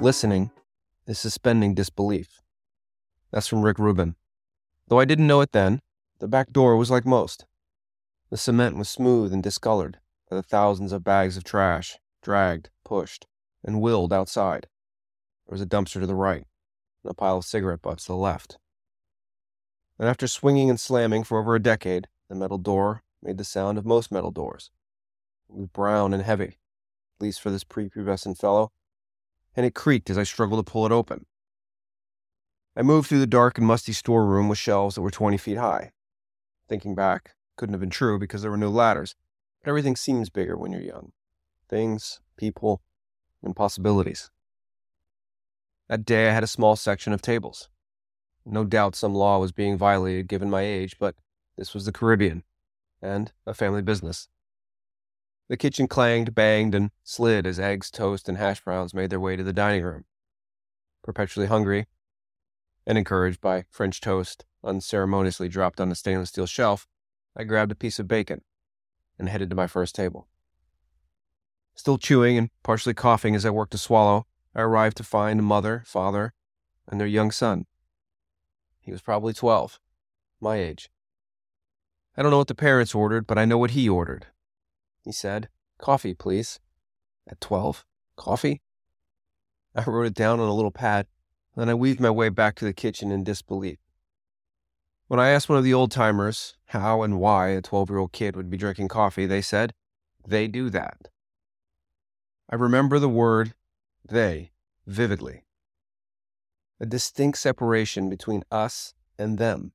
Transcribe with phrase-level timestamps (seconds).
[0.00, 0.52] listening
[1.08, 2.40] is suspending disbelief.
[3.32, 4.14] That's from Rick Rubin.
[4.86, 5.80] Though I didn't know it then,
[6.20, 7.46] the back door was like most.
[8.30, 9.98] The cement was smooth and discolored
[10.30, 13.26] by the thousands of bags of trash dragged, pushed,
[13.64, 14.68] and willed outside.
[15.46, 16.44] There was a dumpster to the right
[17.02, 18.58] and a pile of cigarette butts to the left.
[19.98, 23.78] And after swinging and slamming for over a decade, the metal door made the sound
[23.78, 24.70] of most metal doors.
[25.48, 26.58] It was brown and heavy,
[27.18, 28.70] at least for this prepubescent fellow,
[29.58, 31.26] and it creaked as I struggled to pull it open.
[32.76, 35.90] I moved through the dark and musty storeroom with shelves that were 20 feet high.
[36.68, 39.16] Thinking back, couldn't have been true because there were no ladders,
[39.60, 41.10] but everything seems bigger when you're young.
[41.68, 42.82] Things, people,
[43.42, 44.30] and possibilities.
[45.88, 47.68] That day I had a small section of tables.
[48.46, 51.16] No doubt some law was being violated given my age, but
[51.56, 52.44] this was the Caribbean,
[53.02, 54.28] and a family business.
[55.48, 59.34] The kitchen clanged, banged, and slid as eggs, toast, and hash browns made their way
[59.34, 60.04] to the dining room.
[61.02, 61.86] Perpetually hungry,
[62.86, 66.86] and encouraged by French toast unceremoniously dropped on a stainless steel shelf,
[67.36, 68.42] I grabbed a piece of bacon
[69.18, 70.28] and headed to my first table.
[71.74, 75.82] Still chewing and partially coughing as I worked to swallow, I arrived to find mother,
[75.86, 76.32] father,
[76.88, 77.66] and their young son.
[78.80, 79.78] He was probably 12,
[80.40, 80.90] my age.
[82.16, 84.26] I don't know what the parents ordered, but I know what he ordered.
[85.04, 86.60] He said, Coffee, please.
[87.28, 87.84] At 12?
[88.16, 88.62] Coffee?
[89.74, 91.06] I wrote it down on a little pad,
[91.56, 93.78] then I weaved my way back to the kitchen in disbelief.
[95.08, 98.12] When I asked one of the old timers how and why a 12 year old
[98.12, 99.72] kid would be drinking coffee, they said,
[100.26, 101.08] they do that.
[102.50, 103.54] I remember the word
[104.06, 104.52] they
[104.86, 105.44] vividly.
[106.80, 109.72] A distinct separation between us and them.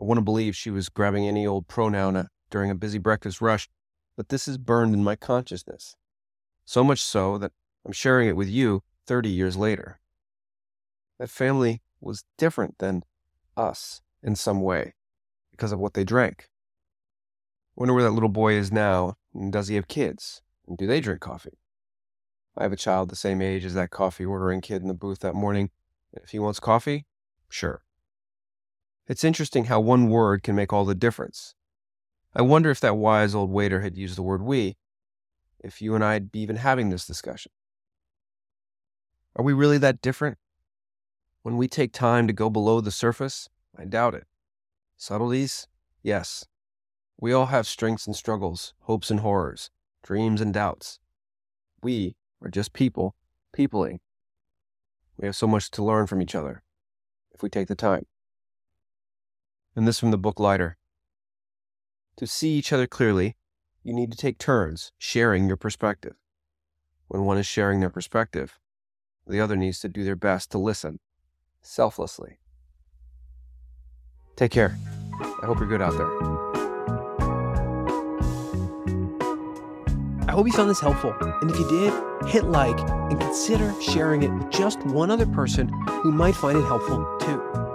[0.00, 3.40] I want to believe she was grabbing any old pronoun uh, during a busy breakfast
[3.40, 3.68] rush,
[4.16, 5.96] but this is burned in my consciousness.
[6.64, 7.52] So much so that
[7.84, 10.00] I'm sharing it with you 30 years later.
[11.18, 13.04] That family was different than
[13.56, 14.94] us in some way
[15.50, 16.48] because of what they drank.
[17.76, 20.42] I wonder where that little boy is now, and does he have kids?
[20.66, 21.58] And do they drink coffee?
[22.56, 25.20] I have a child the same age as that coffee ordering kid in the booth
[25.20, 25.70] that morning.
[26.12, 27.04] If he wants coffee,
[27.48, 27.82] sure.
[29.06, 31.54] It's interesting how one word can make all the difference.
[32.36, 34.76] I wonder if that wise old waiter had used the word we,
[35.58, 37.50] if you and I'd be even having this discussion.
[39.34, 40.36] Are we really that different?
[41.44, 44.26] When we take time to go below the surface, I doubt it.
[44.98, 45.66] Subtleties?
[46.02, 46.44] Yes.
[47.18, 49.70] We all have strengths and struggles, hopes and horrors,
[50.02, 50.98] dreams and doubts.
[51.82, 53.14] We are just people,
[53.54, 54.00] peopling.
[55.16, 56.62] We have so much to learn from each other
[57.32, 58.04] if we take the time.
[59.74, 60.76] And this from the book Lighter.
[62.16, 63.36] To see each other clearly,
[63.82, 66.14] you need to take turns sharing your perspective.
[67.08, 68.58] When one is sharing their perspective,
[69.26, 70.98] the other needs to do their best to listen,
[71.60, 72.38] selflessly.
[74.34, 74.78] Take care.
[75.42, 76.10] I hope you're good out there.
[80.26, 81.14] I hope you found this helpful.
[81.20, 81.92] And if you did,
[82.28, 82.78] hit like
[83.10, 87.65] and consider sharing it with just one other person who might find it helpful too.